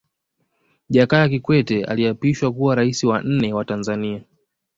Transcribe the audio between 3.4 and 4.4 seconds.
wa Tanzania